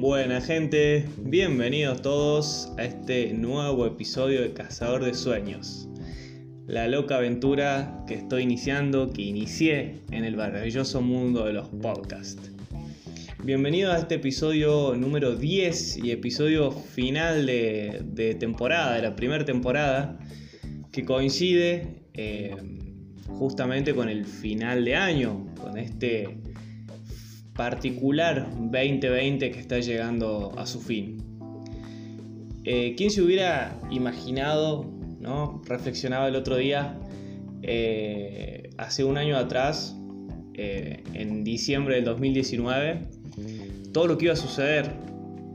[0.00, 5.88] Buena gente, bienvenidos todos a este nuevo episodio de Cazador de Sueños.
[6.68, 12.52] La loca aventura que estoy iniciando, que inicié en el maravilloso mundo de los podcasts.
[13.42, 20.20] Bienvenido a este episodio número 10 y episodio final de, temporada, de la primera temporada,
[20.92, 22.54] que coincide eh,
[23.26, 26.38] justamente con el final de año, con este
[27.58, 31.18] particular 2020 que está llegando a su fin.
[32.62, 34.86] Eh, ¿Quién se hubiera imaginado,
[35.20, 35.60] ¿no?
[35.66, 36.96] reflexionaba el otro día,
[37.62, 39.96] eh, hace un año atrás,
[40.54, 43.08] eh, en diciembre del 2019,
[43.92, 44.92] todo lo que iba a suceder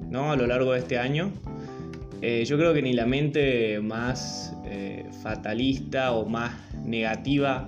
[0.10, 0.34] ¿no?
[0.34, 1.32] a lo largo de este año?
[2.22, 4.56] yo creo que ni la mente más
[5.22, 6.54] fatalista o más
[6.86, 7.68] negativa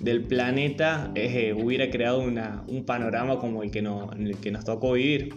[0.00, 5.34] del planeta eh, hubiera creado un panorama como el que, el que nos tocó vivir.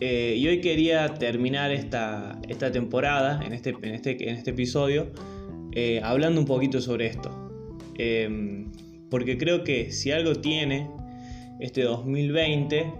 [0.00, 5.12] Eh, y hoy quería terminar esta, esta temporada, en este, en este, en este episodio,
[5.72, 7.30] eh, hablando un poquito sobre esto.
[7.98, 8.72] Em,
[9.10, 10.88] porque creo que si algo tiene
[11.60, 12.92] este 2020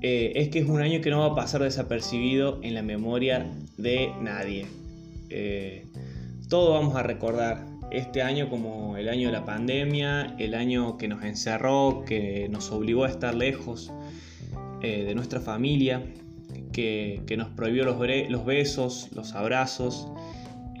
[0.00, 4.10] es que es un año que no va a pasar desapercibido en la memoria de
[4.20, 4.66] nadie.
[6.48, 11.08] todo vamos a recordar este año como el año de la pandemia, el año que
[11.08, 13.92] nos encerró, que nos obligó a estar lejos
[14.82, 16.02] eh, de nuestra familia,
[16.72, 20.08] que, nos prohibió los, los, besos, los abrazos,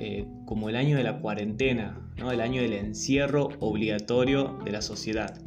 [0.00, 2.30] eh, como el año de la cuarentena, ¿no?
[2.30, 5.40] el año del encierro obligatorio de la sociedad.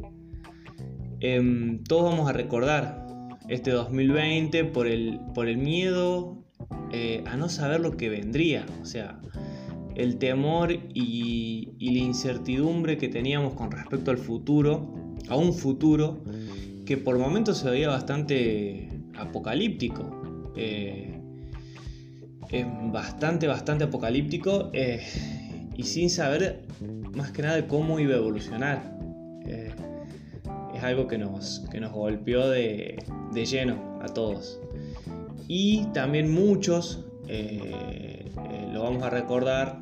[1.20, 3.06] Em, todos vamos a recordar
[3.48, 6.42] este 2020 por el, por el miedo
[6.90, 9.20] eh, a no saber lo que vendría, o sea,
[9.96, 14.94] el temor y, la incertidumbre que teníamos con respecto al futuro,
[15.28, 16.22] a un futuro
[16.84, 20.52] que por momentos se veía bastante apocalíptico.
[20.56, 21.08] Eh,
[22.92, 25.00] bastante, bastante apocalíptico eh,
[25.74, 26.66] y sin saber
[27.14, 28.98] más que nada cómo iba a evolucionar.
[29.46, 29.72] Eh,
[30.74, 33.02] es algo que nos, que nos golpeó de,
[33.32, 34.60] de, lleno a todos.
[35.48, 37.06] Y también muchos
[38.72, 39.80] lo vamos a recordar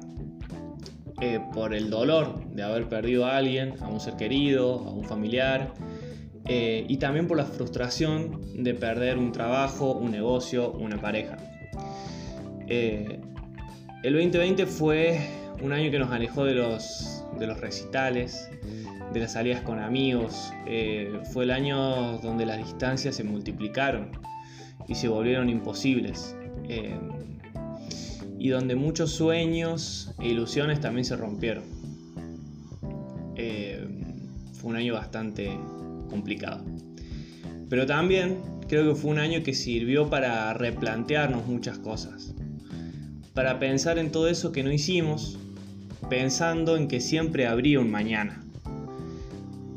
[1.22, 5.04] eh, por el dolor de haber perdido a alguien, a un ser querido, a un
[5.04, 5.70] familiar,
[6.46, 11.36] eh, y también por la frustración de perder un trabajo, un negocio, una pareja.
[12.68, 13.20] Eh,
[14.02, 15.20] el 2020 fue
[15.62, 18.48] un año que nos alejó de los, de los recitales,
[19.12, 20.52] de las salidas con amigos,
[21.32, 24.12] fue el año donde las distancias se multiplicaron
[24.88, 26.34] y se volvieron imposibles
[28.40, 31.64] y donde muchos sueños e ilusiones también se rompieron.
[33.36, 33.86] Eh,
[34.54, 35.50] fue un año bastante
[36.08, 36.64] complicado.
[37.68, 42.34] Pero también creo que fue un año que sirvió para replantearnos muchas cosas.
[43.34, 45.38] Para pensar en todo eso que no hicimos,
[46.08, 48.42] pensando en que siempre habría un mañana.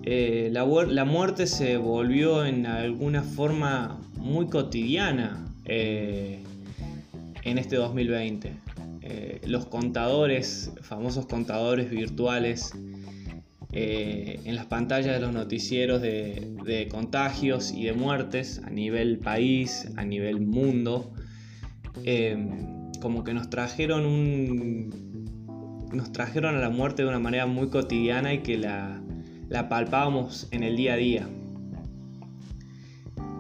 [0.04, 5.46] Eh, la, muerte se volvió en alguna forma muy cotidiana.
[5.66, 6.44] Eh,
[7.46, 8.54] en este 2020.
[9.02, 12.74] Eh, los contadores, famosos contadores virtuales,
[13.72, 19.90] eh, en las pantallas de los noticieros de, contagios y de muertes a nivel país,
[19.98, 21.12] a nivel mundo,
[22.04, 22.38] eh,
[23.02, 25.14] como que nos trajeron un.
[25.92, 29.00] Nos trajeron a la muerte de una manera muy cotidiana y que la,
[29.50, 31.28] la palpábamos en el día a día.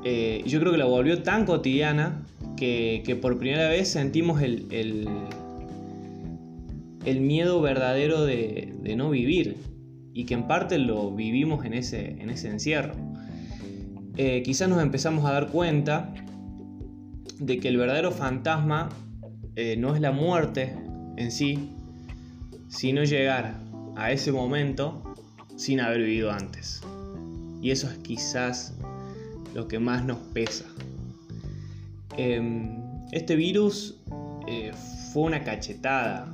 [0.03, 2.23] yo creo que la volvió tan cotidiana
[2.55, 4.67] que, por primera vez sentimos el,
[7.05, 9.57] el, miedo verdadero de, no vivir
[10.13, 12.93] y que en parte lo vivimos en ese, en ese encierro.
[14.17, 16.13] Eh, quizás nos empezamos a dar cuenta
[17.39, 18.89] de que el verdadero fantasma
[19.55, 20.73] eh, no es la muerte
[21.17, 21.69] en sí,
[22.67, 23.55] sino llegar
[23.95, 25.15] a ese momento
[25.55, 26.81] sin haber vivido antes.
[27.61, 28.73] Y eso es quizás
[29.53, 30.65] lo que más nos pesa.
[32.17, 33.99] Em, este virus
[34.47, 34.71] eh,
[35.11, 36.31] fue una cachetada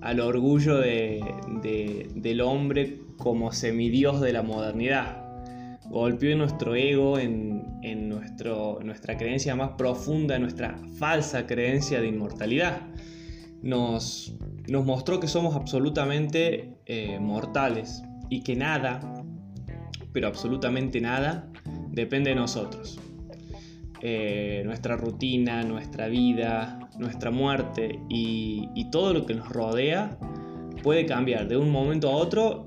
[0.00, 5.24] al orgullo del hombre como semidios de la modernidad.
[5.88, 7.60] Golpeó nuestro ego, en,
[8.08, 12.82] nuestra creencia más profunda, nuestra falsa creencia de inmortalidad.
[13.62, 14.36] Nos,
[14.68, 19.00] mostró que somos absolutamente eh, mortales y que nada,
[20.12, 21.50] pero absolutamente nada,
[21.90, 22.98] depende de nosotros.
[24.02, 30.18] Eh, nuestra rutina, nuestra vida, nuestra muerte y, todo lo que nos rodea
[30.82, 32.66] puede cambiar de un momento a otro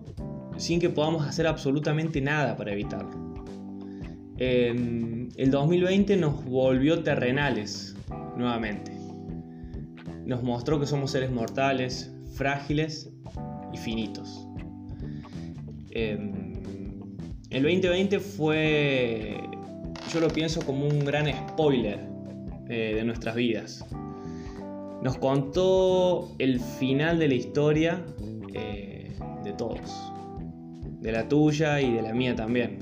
[0.58, 3.34] sin que podamos hacer absolutamente nada para evitarlo.
[4.38, 7.96] em, el 2020 nos volvió terrenales
[8.38, 8.92] nuevamente.
[10.26, 13.12] Nos mostró que somos seres mortales, frágiles
[13.74, 14.48] y finitos.
[15.92, 16.54] Em,
[17.50, 19.38] el 2020 fue,
[20.14, 22.00] yo lo pienso como un gran spoiler
[22.70, 23.84] eh, de nuestras vidas.
[25.02, 28.06] Nos contó el final de la historia
[28.54, 29.12] eh,
[29.44, 30.12] de todos,
[31.02, 32.80] de la tuya y de la mía también.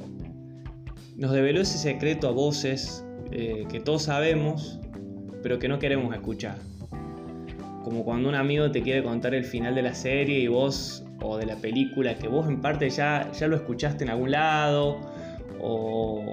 [1.16, 4.80] Nos develó ese secreto a voces eh, que todos sabemos,
[5.42, 6.58] pero que no queremos escuchar.
[7.84, 11.38] Como cuando un amigo te quiere contar el final de la serie y vos o
[11.38, 15.00] de la película que vos en parte ya, ya lo escuchaste en algún lado
[15.62, 16.26] o,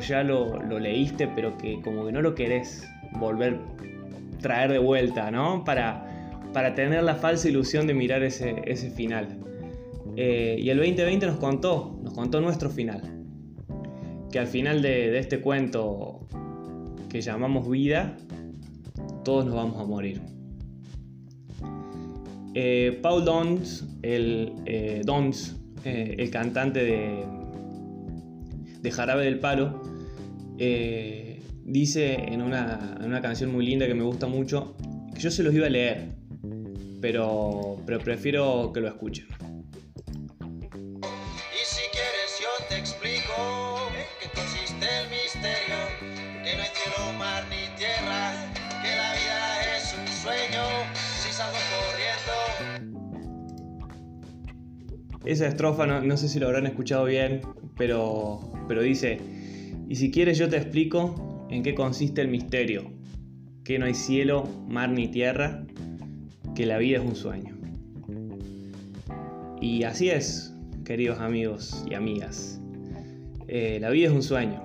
[0.00, 2.88] ya lo, leíste pero que como que no lo querés
[3.18, 3.60] volver
[4.44, 5.64] traer de vuelta, ¿no?
[5.64, 6.06] Para,
[6.52, 9.38] para tener la falsa ilusión de mirar ese, final.
[10.16, 13.00] Eh, y el 2020 nos contó, nos contó nuestro final.
[14.30, 16.26] Que al final de, este cuento
[17.08, 18.18] que llamamos vida,
[19.24, 20.20] todos nos vamos a morir.
[22.52, 27.24] Eh, Paul Dons, el, eh, Dons, el cantante de,
[28.84, 29.82] de, Jarabe del Palo,
[31.64, 34.76] dice en una, en una, canción muy linda que me gusta mucho
[35.14, 36.14] que yo se los iba a leer,
[37.00, 39.26] pero, pero prefiero que lo escuchen.
[55.24, 57.40] Esa estrofa no, sé si lo habrán escuchado bien,
[57.76, 59.18] pero, pero dice,
[59.88, 62.92] y si quieres yo te explico en qué consiste el misterio,
[63.64, 65.64] que no hay cielo, mar ni tierra,
[66.54, 67.56] que la vida es un sueño.
[69.60, 70.54] Y así es,
[70.84, 72.60] queridos amigos y amigas,
[73.48, 74.62] eh, la vida es un sueño.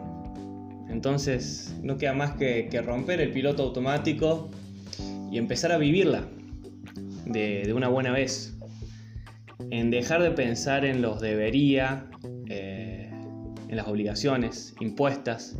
[0.89, 4.50] Entonces no queda más que, romper el piloto automático
[5.31, 6.27] y empezar a vivirla
[7.25, 8.58] de, de una buena vez
[9.71, 12.09] en dejar de pensar en los debería,
[12.47, 13.11] eh,
[13.67, 15.57] en las obligaciones impuestas,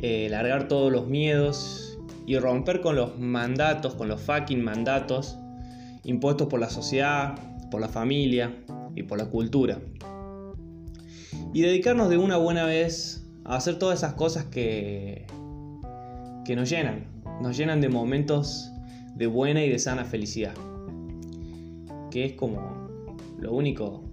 [0.00, 5.38] eh, largar todos los miedos y romper con los mandatos, con los fucking mandatos
[6.04, 7.34] impuestos por la sociedad,
[7.70, 8.54] por la familia
[8.94, 9.80] y por la cultura.
[11.52, 15.26] Y dedicarnos de una buena vez a hacer todas esas cosas que,
[16.44, 17.06] que nos llenan,
[17.40, 18.70] nos llenan de momentos
[19.14, 20.54] de buena y de sana felicidad
[22.14, 22.73] que es como
[23.38, 24.04] lo único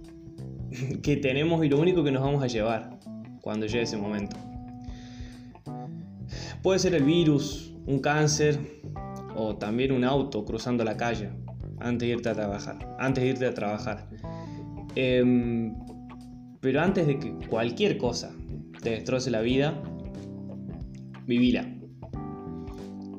[1.02, 2.98] que tenemos y lo único que nos vamos a llevar
[3.40, 4.36] cuando llegue ese momento.
[6.62, 8.58] Puede ser el virus, un cáncer
[9.34, 11.30] o también un auto cruzando la calle
[11.80, 12.96] antes de irte a trabajar.
[12.98, 14.08] Antes de irte a trabajar.
[14.94, 15.74] Em,
[16.60, 18.32] pero antes de que cualquier cosa
[18.82, 19.82] te destroce la vida,
[21.26, 21.66] vivila.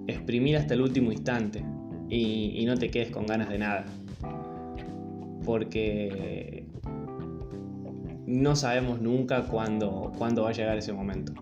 [0.08, 1.64] Exprimir hasta el último instante
[2.10, 3.86] y no te quedes con ganas de nada
[5.46, 6.66] porque
[8.26, 11.34] no sabemos nunca cuándo, va a llegar ese momento.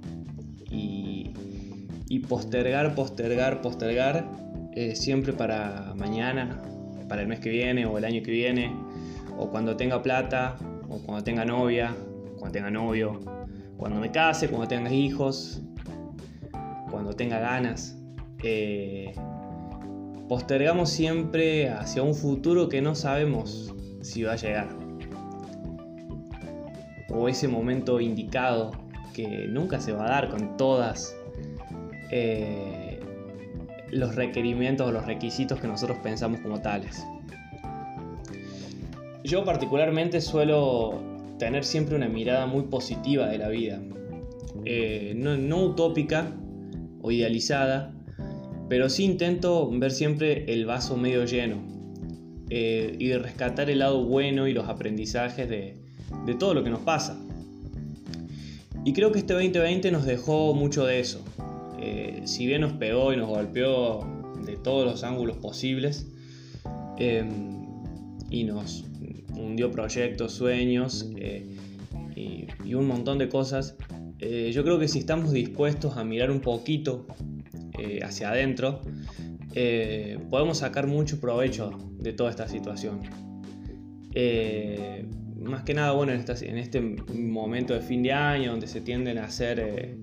[0.70, 4.30] Y, postergar, postergar, postergar,
[4.74, 6.62] eh, siempre para mañana,
[7.08, 8.74] para el mes que viene o el año que viene,
[9.38, 10.58] o cuando tenga plata,
[10.90, 11.96] o cuando tenga novia,
[12.38, 13.20] cuando tenga novio,
[13.78, 15.62] cuando me case, cuando tenga hijos,
[16.90, 17.98] cuando tenga ganas.
[18.44, 19.14] Eh,
[20.28, 24.70] postergamos siempre hacia un futuro que no sabemos si va a llegar.
[27.10, 28.72] O ese momento indicado
[29.14, 31.16] que nunca se va a dar con todas
[32.12, 33.00] eh,
[33.90, 37.06] los requerimientos o los requisitos que nosotros pensamos como tales.
[39.24, 41.00] Yo particularmente suelo
[41.38, 43.82] tener siempre una mirada muy positiva de la vida,
[44.66, 46.32] eh, no, no utópica
[47.02, 47.94] o idealizada,
[48.70, 51.58] pero sí intento ver siempre el vaso medio lleno,
[52.54, 55.78] eh, y de rescatar el lado bueno y los aprendizajes de,
[56.38, 57.18] todo lo que nos pasa.
[58.84, 61.24] Y creo que este 2020 nos dejó mucho de eso.
[61.80, 64.06] Eh, si bien nos pegó y nos golpeó
[64.46, 66.08] de todos los ángulos posibles
[66.98, 67.68] em,
[68.30, 68.84] y nos
[69.34, 71.56] hundió proyectos, sueños eh,
[72.18, 73.78] y, y, un montón de cosas,
[74.20, 77.08] yo creo que si estamos dispuestos a mirar un poquito
[78.04, 78.82] hacia adentro,
[79.54, 83.02] eh, podemos sacar mucho provecho de toda esta situación.
[84.14, 85.06] Eh,
[85.38, 89.26] más que nada, bueno, en, este momento de fin de año, donde se tienden a
[89.26, 89.98] hacer eh,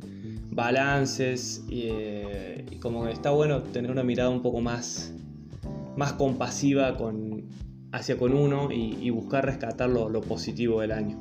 [0.51, 5.13] balances, y, como que está bueno tener una mirada un poco más,
[5.97, 6.97] más compasiva
[7.93, 11.19] hacia con uno y, buscar rescatar lo, positivo del año.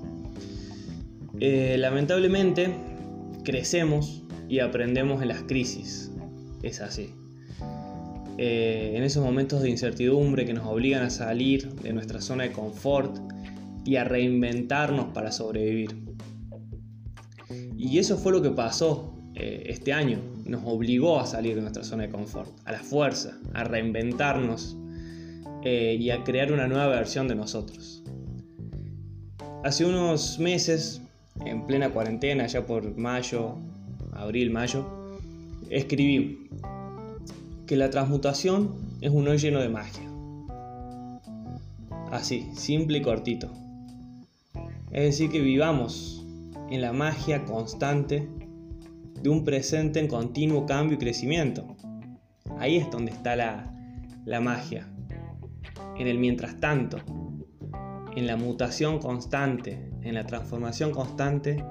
[1.39, 2.74] lamentablemente,
[3.43, 6.12] crecemos y aprendemos en las crisis.
[6.63, 7.16] Es así.
[8.38, 12.51] Eh, en esos momentos de incertidumbre que nos obligan a salir de nuestra zona de
[12.51, 13.17] confort
[13.84, 15.96] y a reinventarnos para sobrevivir.
[17.75, 20.20] Y eso fue lo que pasó eh, este año.
[20.46, 24.77] Nos obligó a salir de nuestra zona de confort, a la fuerza, a reinventarnos
[25.63, 28.03] eh, y a crear una nueva versión de nosotros.
[29.63, 31.01] Hace unos meses,
[31.44, 33.56] en plena cuarentena, ya por mayo,
[34.13, 34.86] abril, mayo,
[35.70, 36.50] escribí
[37.67, 40.09] que la transmutación es un hoy lleno de magia.
[42.12, 43.51] Así, simple y cortito.
[44.91, 46.25] Es decir, que vivamos
[46.71, 48.27] en la magia constante
[49.21, 51.75] de un presente en continuo cambio y crecimiento.
[52.57, 53.75] Ahí es donde está la,
[54.25, 54.88] la magia.
[55.97, 57.00] En el mientras tanto,
[58.15, 61.63] en la mutación constante, en la transformación constante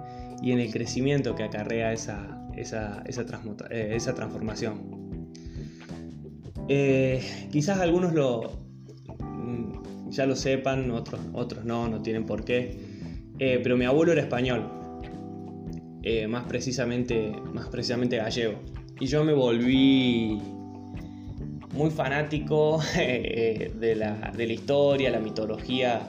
[0.43, 3.25] y en el crecimiento que acarrea esa, esa, esa,
[3.71, 5.06] eh, esa transformación.
[6.69, 8.51] Eh, quizás algunos lo,
[9.19, 12.79] mm, ya lo sepan, otros, otros no, no tienen por qué.
[13.39, 14.65] Eh, pero mi abuelo era español,
[16.03, 18.55] eh, más, precisamente, más precisamente gallego.
[18.99, 20.41] Y yo me volví
[21.73, 26.01] muy fanático de, la, de, la, historia, la mitología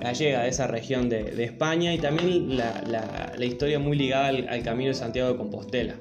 [0.00, 4.62] gallega de esa región de, España y también la, la, historia muy ligada al, al
[4.62, 5.94] Camino de Santiago de Compostela.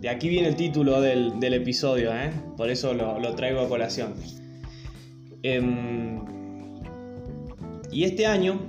[0.00, 2.30] De aquí viene el título del, episodio, ¿eh?
[2.56, 4.14] por eso lo, traigo a colación.
[5.42, 6.20] Em,
[7.90, 8.60] y este año,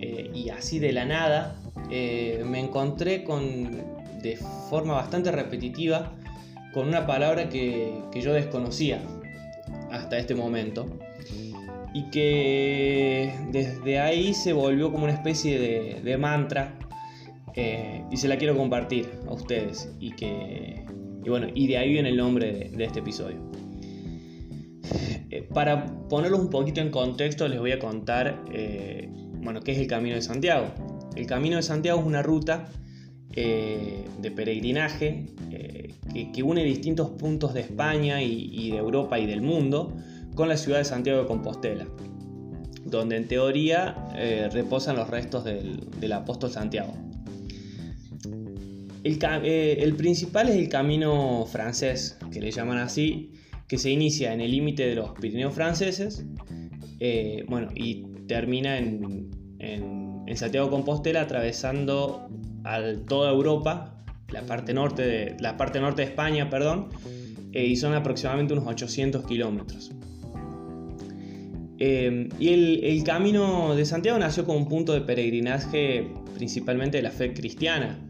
[0.00, 1.56] eh, y así de la nada,
[1.90, 3.70] eh, me encontré con,
[4.22, 4.36] de
[4.68, 6.12] forma bastante repetitiva
[6.72, 9.00] con una palabra que, yo desconocía
[9.90, 10.86] hasta este momento
[11.92, 16.74] y que desde ahí se volvió como una especie de mantra
[17.54, 20.84] eh, y se la quiero compartir a ustedes y que
[21.24, 23.38] y bueno y de ahí viene el nombre de, este episodio.
[25.30, 29.08] Eh, para ponerlo un poquito en contexto les voy a contar eh,
[29.42, 30.66] bueno qué es el Camino de Santiago.
[31.16, 32.68] El Camino de Santiago es una ruta
[33.32, 35.26] de peregrinaje
[36.32, 39.96] que, une distintos puntos de España y, de Europa y del mundo
[40.34, 41.86] con la ciudad de Santiago de Compostela
[42.84, 43.94] donde en teoría
[44.52, 46.92] reposan los restos del apóstol Santiago
[49.02, 53.32] eh, el, principal es el camino francés, que le llaman así,
[53.66, 56.24] que se inicia en el límite de los Pirineos franceses,
[56.98, 59.30] eh, bueno, y termina en,
[60.34, 62.28] Santiago Compostela, atravesando
[63.08, 66.88] toda Europa, la parte norte de, España, perdón,
[67.52, 69.90] eh, y son aproximadamente unos 800 kilómetros.
[71.78, 77.10] y el, el, camino de Santiago nació como un punto de peregrinaje principalmente de la
[77.10, 78.09] fe cristiana,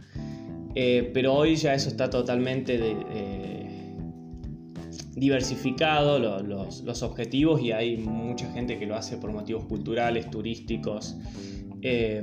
[0.74, 3.96] eh, pero hoy ya eso está totalmente eh,
[5.14, 11.16] diversificado, los, objetivos, y hay mucha gente que lo hace por motivos culturales, turísticos,
[11.82, 12.22] eh,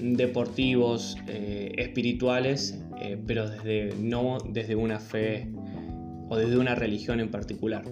[0.00, 2.78] deportivos, espirituales,
[3.26, 5.48] pero desde, no desde una fe
[6.28, 7.84] o desde una religión en particular.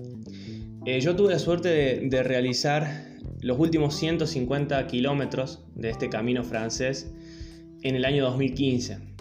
[1.00, 7.12] yo tuve la suerte de, de realizar los últimos 150 kilómetros de este camino francés
[7.82, 9.14] en el año 2015.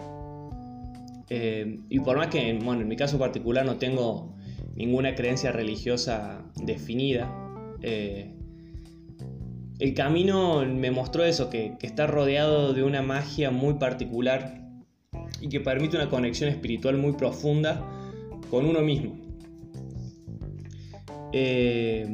[1.29, 4.35] Eh, y por más que, bueno, en mi caso particular no tengo
[4.75, 7.31] ninguna creencia religiosa definida,
[7.81, 8.33] eh,
[9.79, 14.61] el camino me mostró eso, que, está rodeado de una magia muy particular
[15.41, 17.85] y que permite una conexión espiritual muy profunda
[18.49, 19.17] con uno mismo.
[21.33, 22.07] Eh,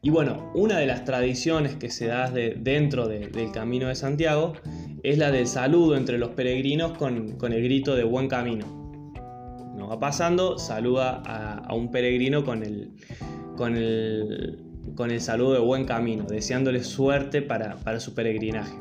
[0.00, 4.54] y bueno, una de las tradiciones que se da dentro del Camino de Santiago
[5.02, 8.66] es la del saludo entre los peregrinos con, el grito de buen camino.
[9.76, 12.92] No va pasando, saluda a, un peregrino con el,
[13.56, 13.74] con,
[14.94, 18.74] con el saludo de buen camino, deseándole suerte para, su peregrinaje.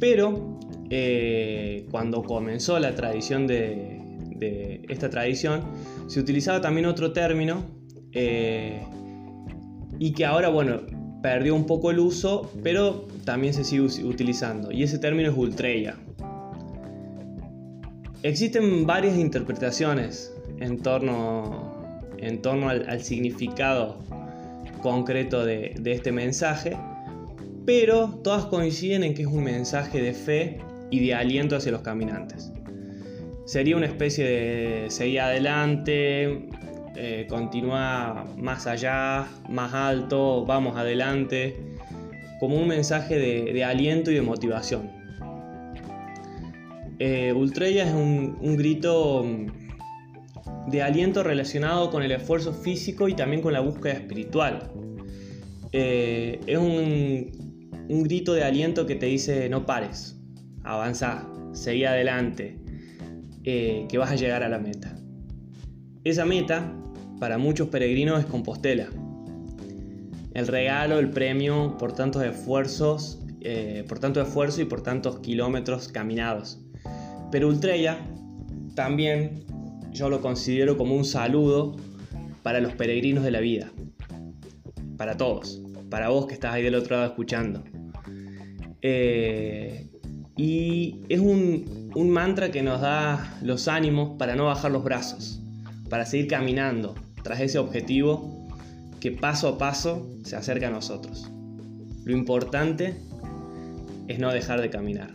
[0.00, 0.58] Pero
[0.90, 5.62] eh, cuando comenzó la tradición de, esta tradición,
[6.08, 7.64] se utilizaba también otro término
[8.12, 8.82] eh,
[9.98, 10.82] y que ahora, bueno,
[11.22, 15.96] perdió un poco el uso, pero también se sigue utilizando, y ese término es ultreya.
[18.22, 23.98] Existen varias interpretaciones en torno, en torno al, significado
[24.80, 26.76] concreto de, este mensaje,
[27.66, 31.82] pero todas coinciden en que es un mensaje de fe y de aliento hacia los
[31.82, 32.52] caminantes.
[33.44, 36.48] Sería una especie de seguir adelante,
[36.94, 37.28] eh,
[38.36, 41.75] más allá, más alto, vamos adelante,
[42.38, 44.90] como un mensaje de, aliento y de motivación.
[46.98, 53.42] Eh, Ultrella es un, grito mm, de aliento relacionado con el esfuerzo físico y también
[53.42, 54.70] con la búsqueda espiritual.
[55.72, 60.18] Eh, es un, un, grito de aliento que te dice no pares,
[60.64, 62.58] avanza, seguí adelante,
[63.44, 64.98] eh, que vas a llegar a la meta.
[66.02, 66.72] Esa meta,
[67.20, 68.88] para muchos peregrinos, es Compostela.
[70.36, 73.18] El regalo, el premio por tantos esfuerzos,
[73.88, 76.60] por tanto esfuerzo y por tantos kilómetros caminados.
[77.32, 78.06] Pero Ultrella
[78.74, 79.46] también
[79.92, 81.76] yo lo considero como un saludo
[82.42, 83.72] para los peregrinos de la vida.
[84.98, 85.62] Para todos.
[85.88, 87.64] Para vos que estás ahí del otro lado escuchando.
[88.82, 89.88] Eh,
[90.36, 95.40] y es un, un mantra que nos da los ánimos para no bajar los brazos.
[95.88, 98.35] Para seguir caminando tras ese objetivo
[99.06, 101.30] que paso a paso se acerca a nosotros.
[102.04, 102.96] Lo importante
[104.08, 105.14] es no dejar de caminar.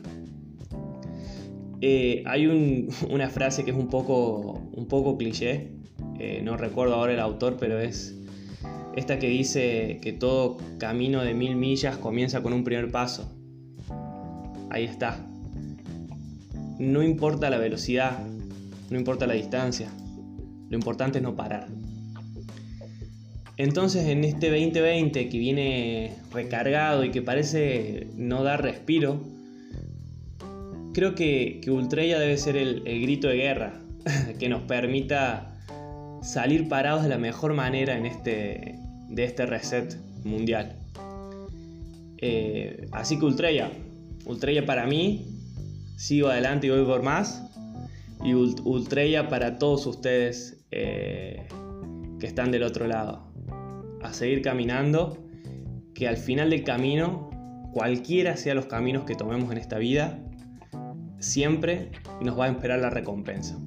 [1.81, 2.47] Eh, hay
[3.09, 5.71] una frase que es un poco, un poco cliché,
[6.19, 8.15] eh, no recuerdo ahora el autor, pero es
[8.95, 13.29] esta que dice que todo camino de mil millas comienza con un primer paso.
[14.69, 15.19] Ahí está.
[16.79, 18.19] No importa la velocidad,
[18.89, 19.89] no importa la distancia,
[20.69, 21.67] lo importante es no parar.
[23.61, 29.21] Entonces en este 2020 que viene recargado y que parece no dar respiro,
[30.95, 33.79] creo que, que Ultrella debe ser el, grito de guerra
[34.39, 35.59] que nos permita
[36.23, 40.75] salir parados de la mejor manera en este, de este reset mundial.
[42.17, 43.69] Eh, así que Ultrella,
[44.25, 45.37] Ultrella para mí,
[45.97, 47.43] sigo adelante y voy por más.
[48.23, 51.47] Y Ultrella para todos ustedes eh,
[52.19, 53.30] que están del otro lado.
[54.03, 55.17] A seguir caminando,
[55.93, 57.29] que al final del camino,
[57.73, 60.19] cualquiera sea los caminos que tomemos en esta vida,
[61.19, 63.57] siempre nos va a esperar la recompensa.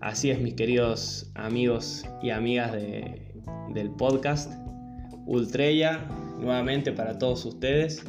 [0.00, 4.52] Así es, mis queridos amigos y amigas del podcast.
[5.26, 6.06] Ultrella,
[6.40, 8.04] nuevamente para todos ustedes.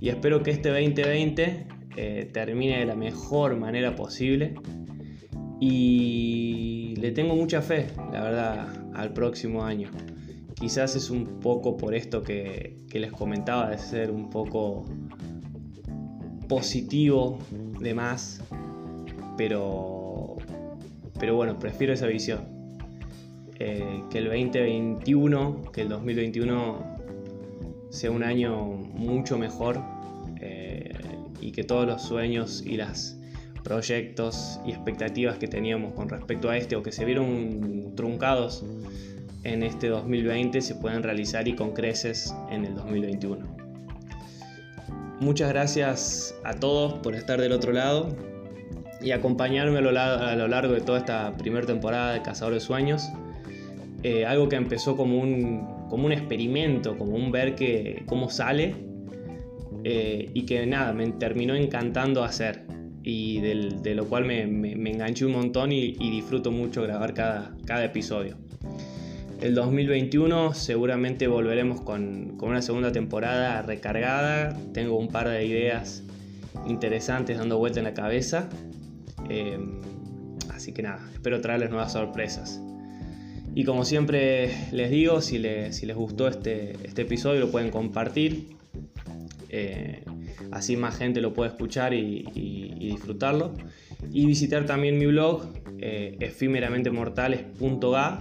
[0.00, 4.54] Y espero que este 2020 eh, termine de la mejor manera posible.
[5.60, 9.90] Y le tengo mucha fe, la verdad, al próximo año.
[10.54, 14.84] Quizás es un poco por esto que, que les comentaba, de ser un poco
[16.48, 17.38] positivo
[17.80, 18.42] de más,
[19.36, 20.36] pero,
[21.18, 22.40] pero bueno, prefiero esa visión.
[23.62, 26.78] Eh, que el 2021, que el 2021
[27.90, 29.78] sea un año mucho mejor
[30.40, 30.94] eh,
[31.42, 33.19] y que todos los sueños y los
[33.62, 38.64] proyectos y expectativas que teníamos con respecto a este o que se vieron truncados
[39.42, 43.46] en este 2020 se puedan realizar y con creces en el 2021.
[45.20, 48.08] Muchas gracias a todos por estar del otro lado
[49.02, 53.08] y acompañarme a lo, largo de toda esta primera temporada de Cazador de Sueños.
[54.02, 58.74] Eh, algo que empezó como un, como un experimento, como un ver que, cómo sale
[59.84, 62.62] eh, y que nada, me terminó encantando hacer
[63.02, 68.36] y de lo cual me, enganché un montón y, disfruto mucho grabar cada, cada episodio.
[69.40, 74.54] El 2021 seguramente volveremos con, una segunda temporada recargada.
[74.74, 76.02] Tengo un par de ideas
[76.66, 78.50] interesantes dando vuelta en la cabeza.
[79.30, 79.80] Em,
[80.52, 82.60] así que nada, espero traerles nuevas sorpresas.
[83.54, 88.58] Y como siempre les digo, si, les gustó este, este, episodio lo pueden compartir.
[89.48, 90.04] Eh,
[90.50, 92.24] así más gente lo puede escuchar y,
[92.78, 93.54] disfrutarlo.
[94.12, 95.46] Y visitar también mi blog,
[95.78, 98.18] eh, efímeramentemortales.ga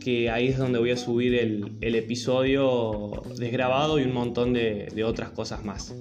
[0.00, 5.30] que ahí es donde voy a subir el, episodio desgrabado y un montón de, otras
[5.30, 5.94] cosas más.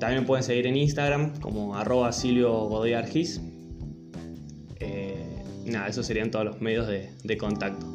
[0.00, 2.68] También pueden seguir en Instagram como arroba Silvio
[4.80, 5.14] eh,
[5.66, 7.86] nada, esos serían todos los medios de, contacto.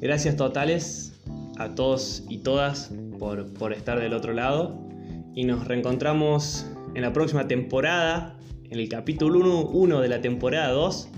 [0.00, 1.12] Gracias totales
[1.58, 4.85] a todos y todas por estar del otro lado
[5.36, 11.08] y nos reencontramos en la próxima temporada, en el capítulo 1 de la temporada 2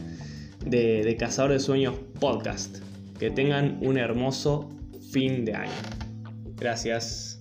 [0.67, 2.79] de, de Cazador de Sueños Podcast.
[3.19, 4.71] Que tengan un hermoso
[5.13, 5.73] fin de año.
[6.57, 7.38] Gracias.